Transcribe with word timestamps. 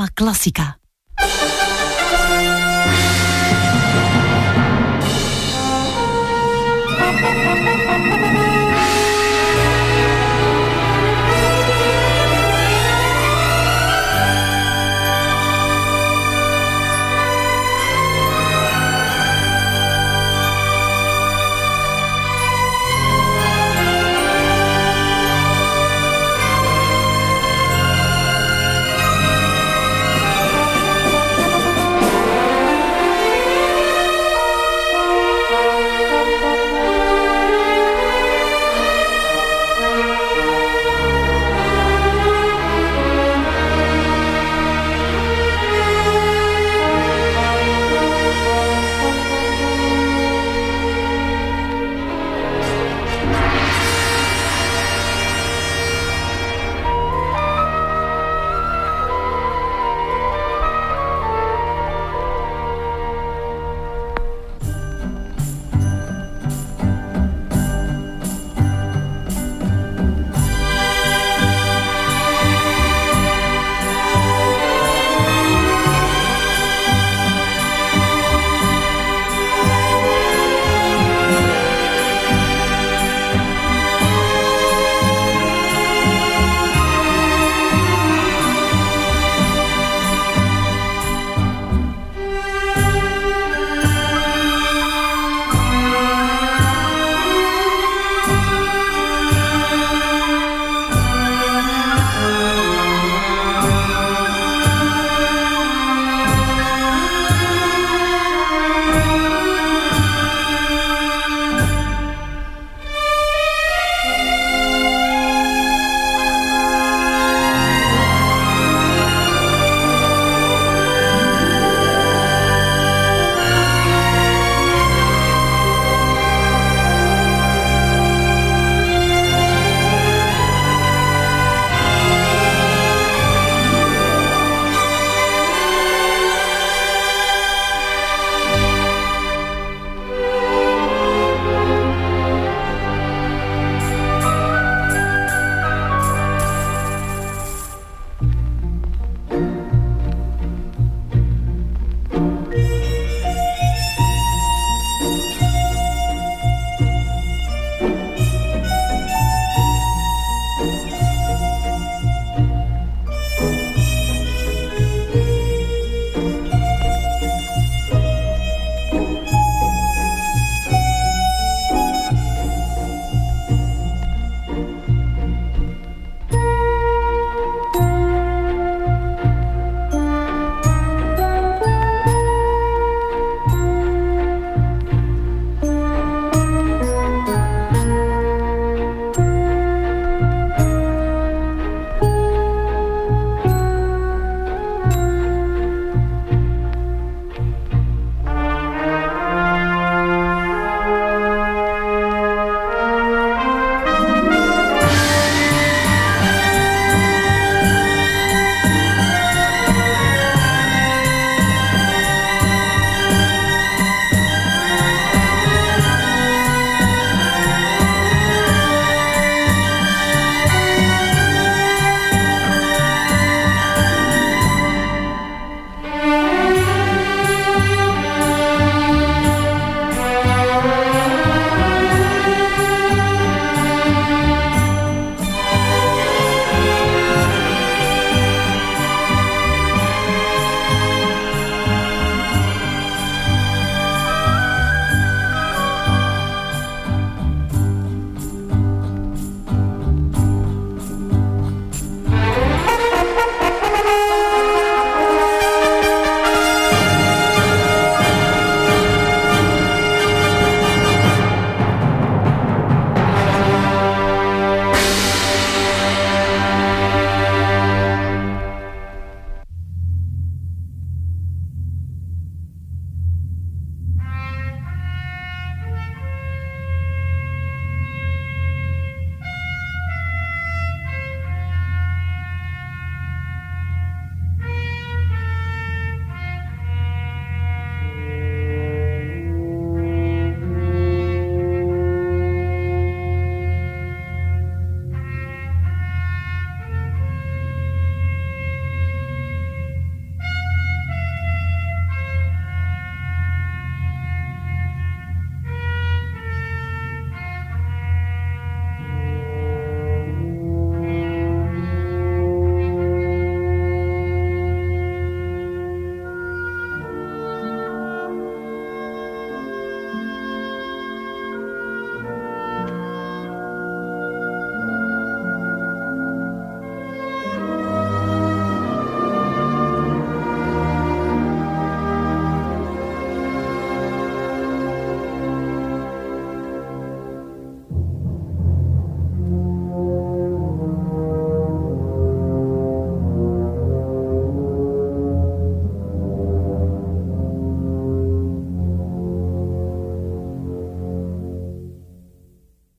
Cinema 0.00 0.08
Classica. 0.08 0.79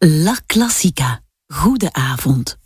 La 0.04 0.36
Classica. 0.48 1.22
Goede 1.46 1.92
avond. 1.92 2.61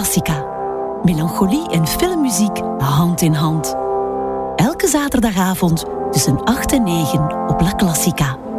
Classica. 0.00 0.44
Melancholie 1.02 1.68
en 1.70 1.86
filmmuziek 1.86 2.58
hand 2.78 3.20
in 3.20 3.34
hand. 3.34 3.76
Elke 4.56 4.88
zaterdagavond 4.88 5.84
tussen 6.10 6.44
8 6.44 6.72
en 6.72 6.82
9 6.82 7.48
op 7.48 7.60
La 7.60 7.74
Classica. 7.74 8.49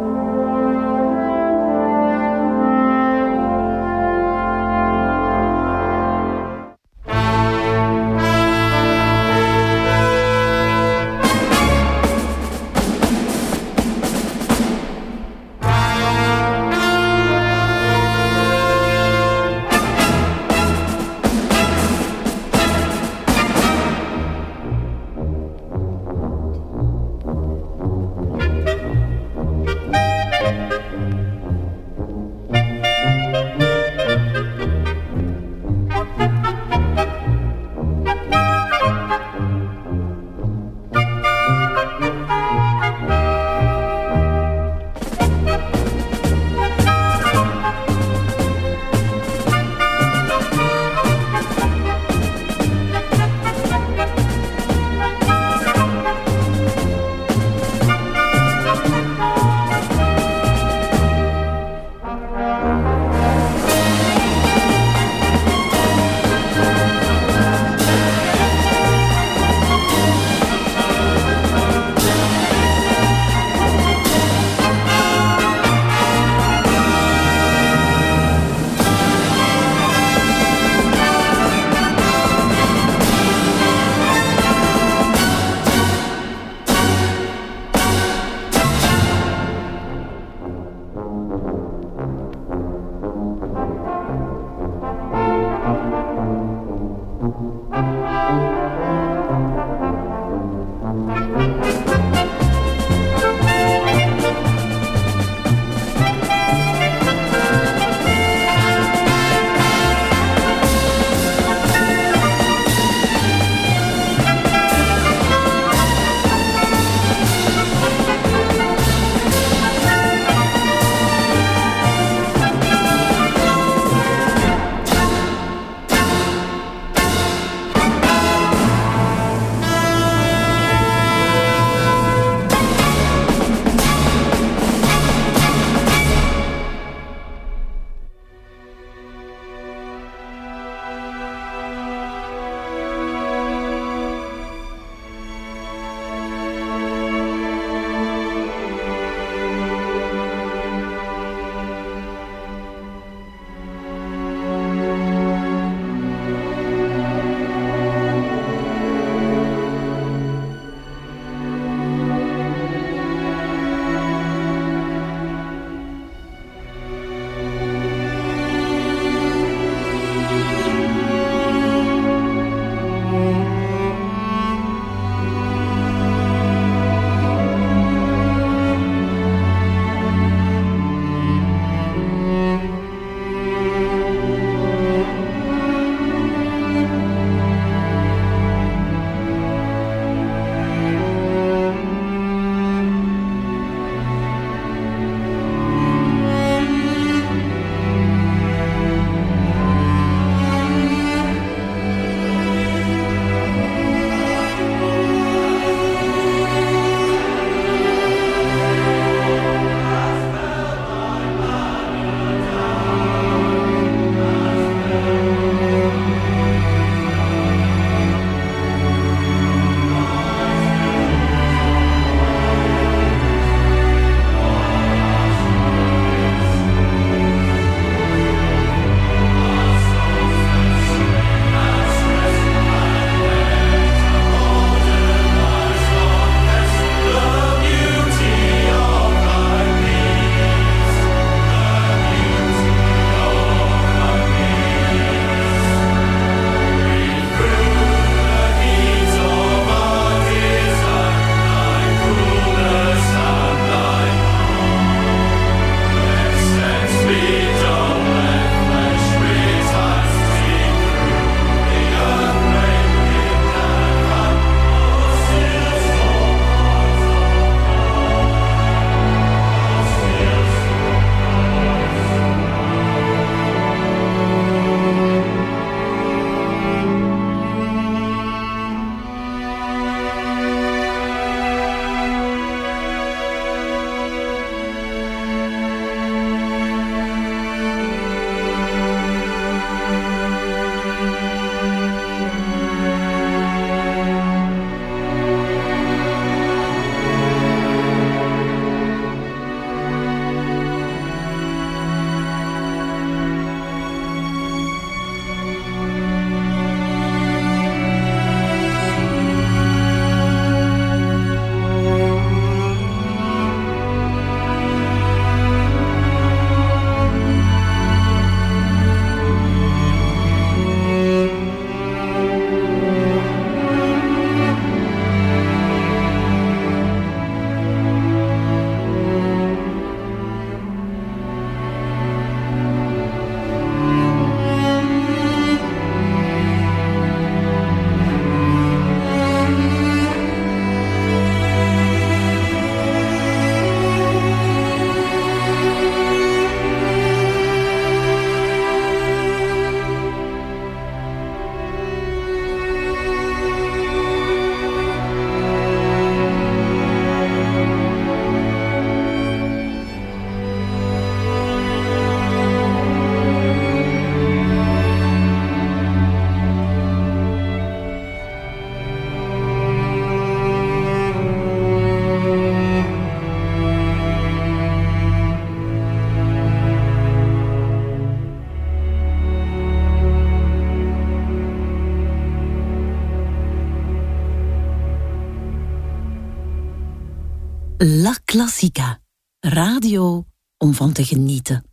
Van 390.74 390.92
te 390.92 391.04
genieten. 391.04 391.64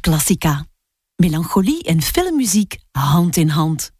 Classica. 0.00 0.66
Melancholie 1.16 1.82
en 1.82 2.02
filmmuziek 2.02 2.78
hand 2.90 3.36
in 3.36 3.48
hand. 3.48 3.90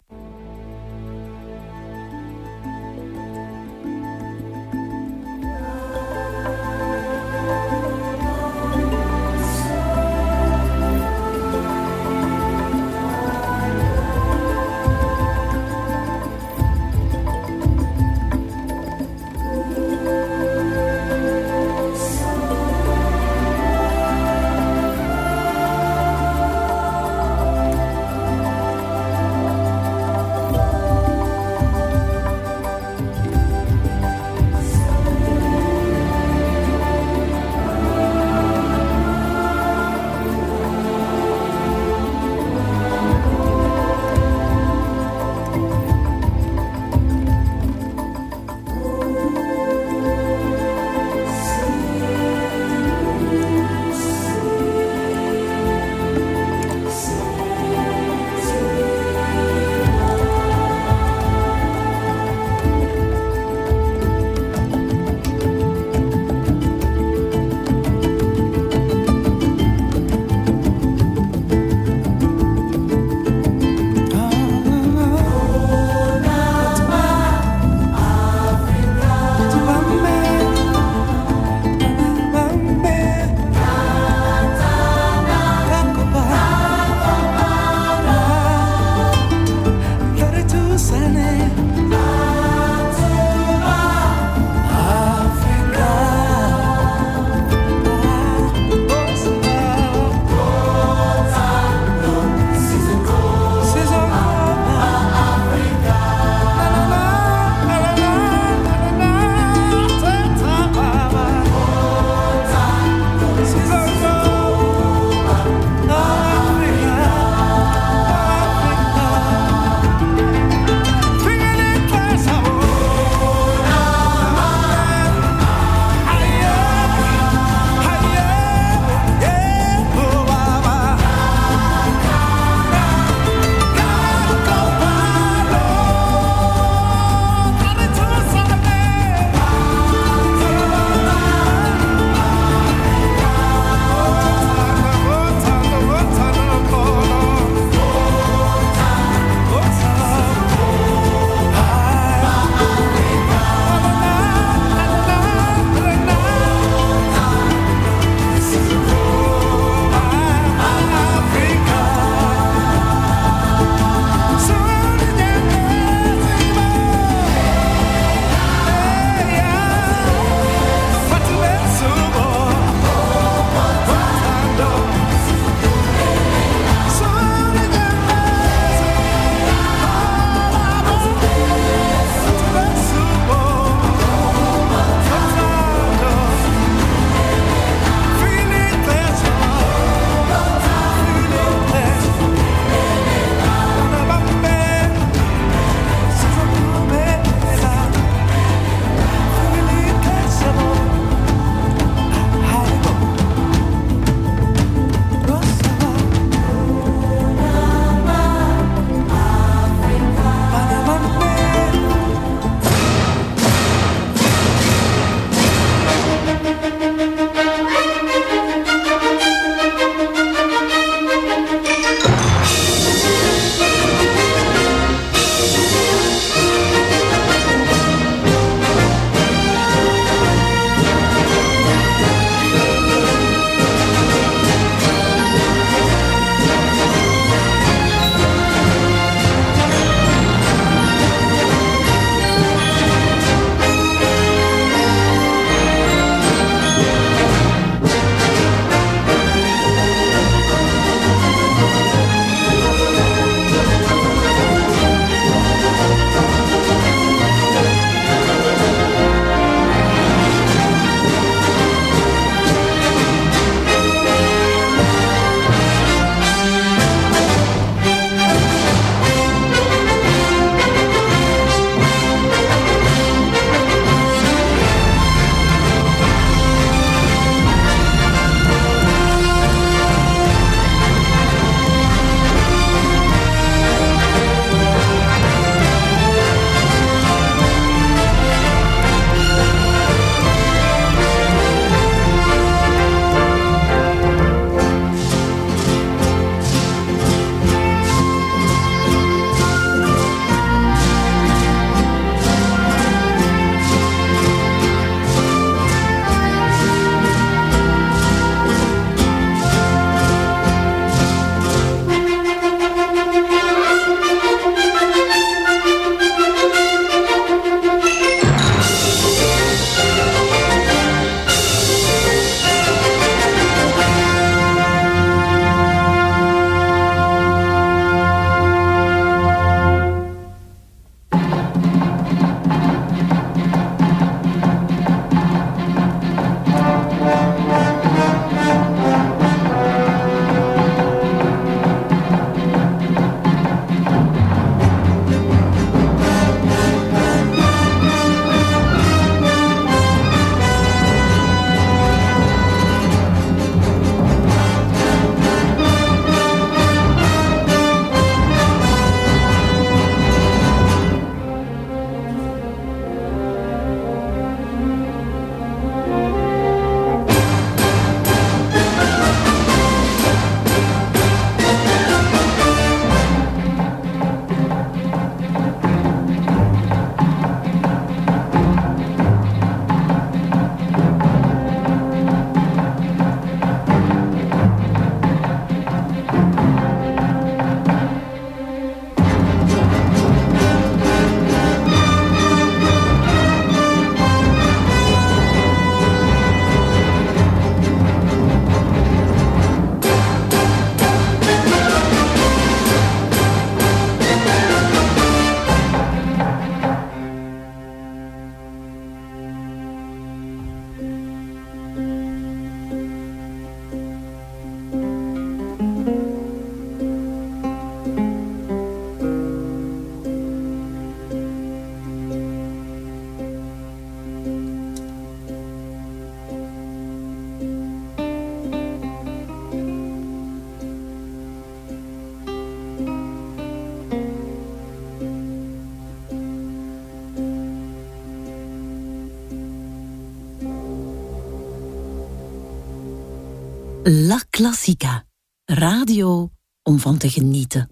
Te 446.99 447.11
genieten. 447.11 447.69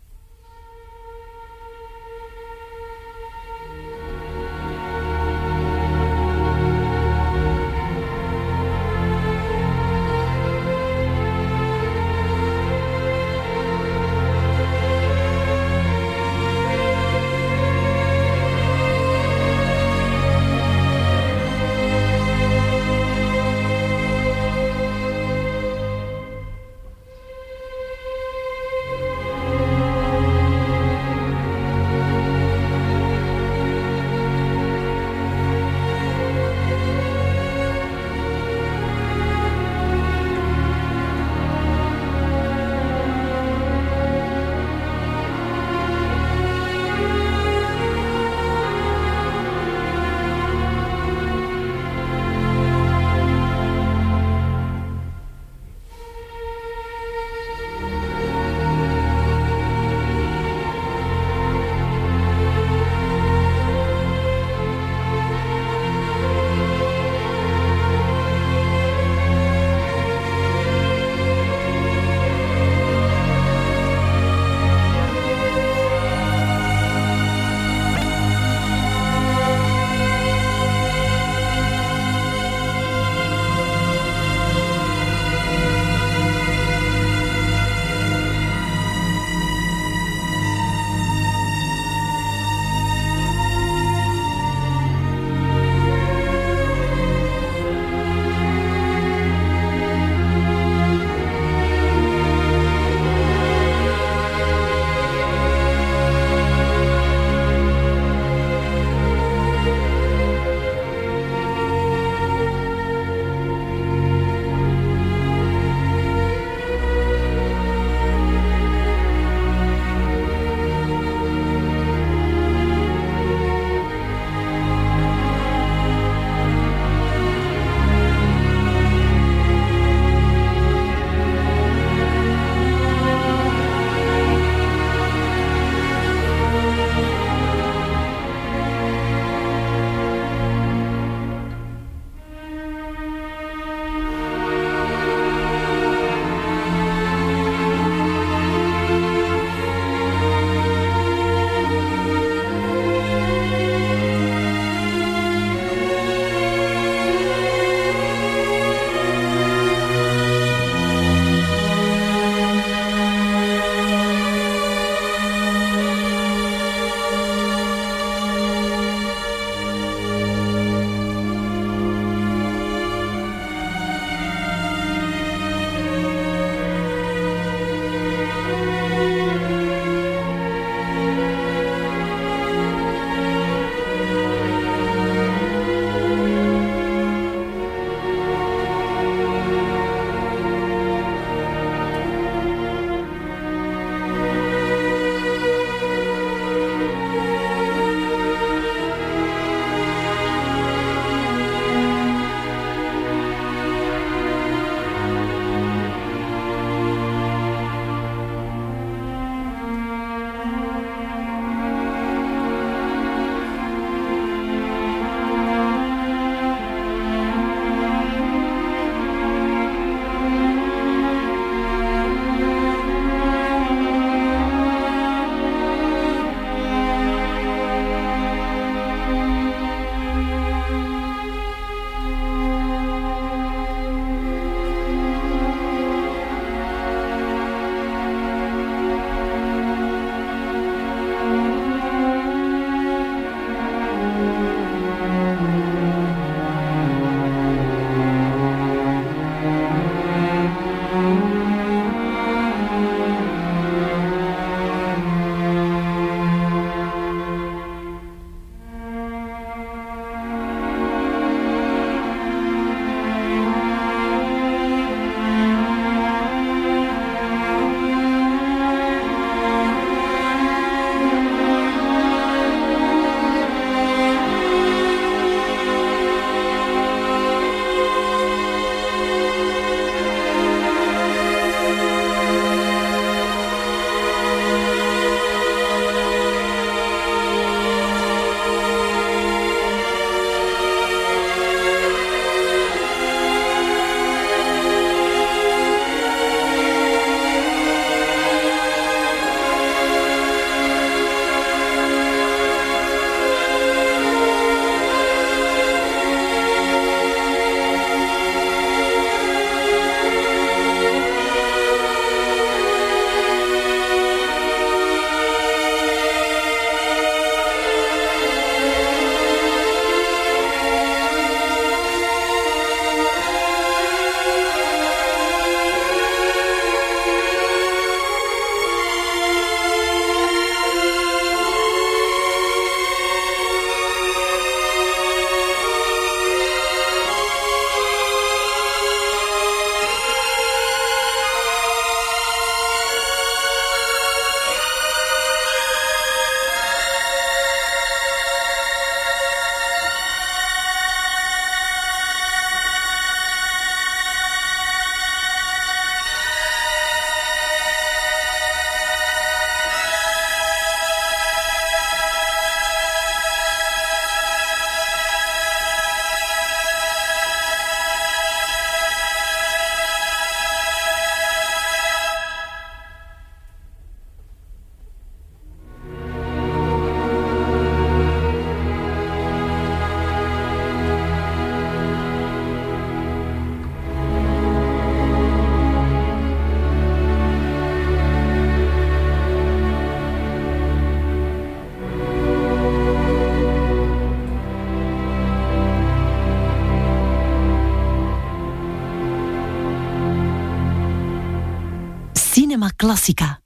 Cinema 402.57 402.71
Classica. 402.71 403.46